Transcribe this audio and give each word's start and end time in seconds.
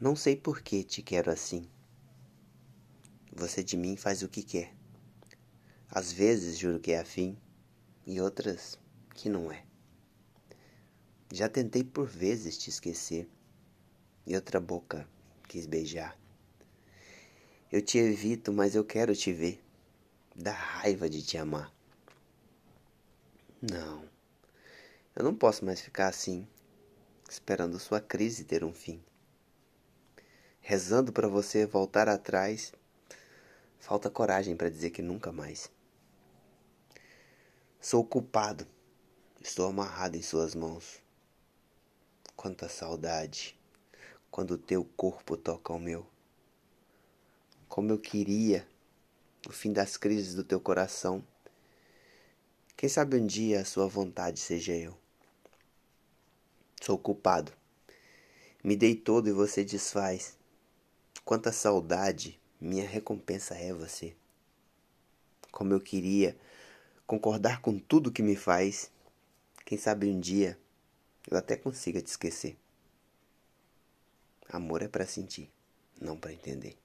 Não 0.00 0.14
sei 0.14 0.36
por 0.36 0.62
que 0.62 0.84
te 0.84 1.02
quero 1.02 1.28
assim. 1.28 1.68
Você 3.32 3.64
de 3.64 3.76
mim 3.76 3.96
faz 3.96 4.22
o 4.22 4.28
que 4.28 4.44
quer. 4.44 4.72
Às 5.90 6.12
vezes 6.12 6.56
juro 6.56 6.78
que 6.78 6.92
é 6.92 7.00
afim, 7.00 7.36
e 8.06 8.20
outras 8.20 8.78
que 9.12 9.28
não 9.28 9.50
é. 9.50 9.64
Já 11.32 11.48
tentei 11.48 11.82
por 11.82 12.06
vezes 12.06 12.56
te 12.56 12.70
esquecer, 12.70 13.28
e 14.24 14.36
outra 14.36 14.60
boca 14.60 15.08
quis 15.48 15.66
beijar. 15.66 16.16
Eu 17.72 17.82
te 17.82 17.98
evito, 17.98 18.52
mas 18.52 18.76
eu 18.76 18.84
quero 18.84 19.16
te 19.16 19.32
ver. 19.32 19.60
Dá 20.32 20.52
raiva 20.52 21.10
de 21.10 21.24
te 21.24 21.36
amar. 21.36 21.74
Não, 23.60 24.08
eu 25.16 25.24
não 25.24 25.34
posso 25.34 25.64
mais 25.64 25.80
ficar 25.80 26.06
assim, 26.06 26.46
esperando 27.28 27.80
sua 27.80 28.00
crise 28.00 28.44
ter 28.44 28.62
um 28.62 28.72
fim 28.72 29.02
rezando 30.68 31.14
para 31.14 31.26
você 31.26 31.64
voltar 31.64 32.10
atrás, 32.10 32.74
falta 33.78 34.10
coragem 34.10 34.54
para 34.54 34.68
dizer 34.68 34.90
que 34.90 35.00
nunca 35.00 35.32
mais. 35.32 35.72
Sou 37.80 38.04
culpado, 38.04 38.66
estou 39.40 39.66
amarrado 39.66 40.18
em 40.18 40.20
suas 40.20 40.54
mãos. 40.54 41.02
Quanta 42.36 42.68
saudade 42.68 43.58
quando 44.30 44.50
o 44.50 44.58
teu 44.58 44.84
corpo 44.94 45.38
toca 45.38 45.72
o 45.72 45.78
meu. 45.78 46.06
Como 47.66 47.90
eu 47.90 47.98
queria 47.98 48.68
o 49.48 49.52
fim 49.52 49.72
das 49.72 49.96
crises 49.96 50.34
do 50.34 50.44
teu 50.44 50.60
coração. 50.60 51.24
Quem 52.76 52.90
sabe 52.90 53.16
um 53.16 53.26
dia 53.26 53.62
a 53.62 53.64
sua 53.64 53.86
vontade 53.88 54.38
seja 54.38 54.74
eu. 54.74 54.94
Sou 56.82 56.98
culpado. 56.98 57.54
Me 58.62 58.76
dei 58.76 58.94
todo 58.94 59.30
e 59.30 59.32
você 59.32 59.64
desfaz. 59.64 60.36
Quanta 61.28 61.52
saudade, 61.52 62.40
minha 62.58 62.88
recompensa 62.88 63.54
é 63.54 63.70
você. 63.70 64.16
Como 65.52 65.74
eu 65.74 65.78
queria 65.78 66.34
concordar 67.06 67.60
com 67.60 67.78
tudo 67.78 68.10
que 68.10 68.22
me 68.22 68.34
faz. 68.34 68.90
Quem 69.62 69.76
sabe 69.76 70.06
um 70.08 70.18
dia 70.18 70.58
eu 71.30 71.36
até 71.36 71.54
consiga 71.54 72.00
te 72.00 72.06
esquecer. 72.06 72.56
Amor 74.48 74.80
é 74.80 74.88
para 74.88 75.06
sentir, 75.06 75.52
não 76.00 76.16
para 76.16 76.32
entender. 76.32 76.78